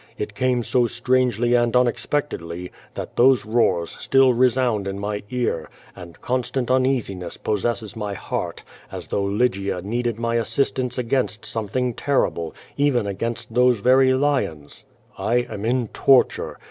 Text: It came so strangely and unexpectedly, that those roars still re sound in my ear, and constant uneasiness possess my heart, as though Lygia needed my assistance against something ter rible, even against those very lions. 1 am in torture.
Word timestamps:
It 0.17 0.33
came 0.33 0.63
so 0.63 0.87
strangely 0.87 1.53
and 1.53 1.75
unexpectedly, 1.75 2.71
that 2.95 3.17
those 3.17 3.45
roars 3.45 3.91
still 3.91 4.33
re 4.33 4.49
sound 4.49 4.87
in 4.87 4.97
my 4.97 5.21
ear, 5.29 5.69
and 5.95 6.19
constant 6.21 6.71
uneasiness 6.71 7.37
possess 7.37 7.95
my 7.95 8.15
heart, 8.15 8.63
as 8.91 9.09
though 9.09 9.21
Lygia 9.23 9.83
needed 9.83 10.17
my 10.17 10.37
assistance 10.37 10.97
against 10.97 11.45
something 11.45 11.93
ter 11.93 12.27
rible, 12.27 12.53
even 12.77 13.05
against 13.05 13.53
those 13.53 13.77
very 13.81 14.11
lions. 14.15 14.85
1 15.17 15.41
am 15.43 15.65
in 15.65 15.87
torture. 15.89 16.57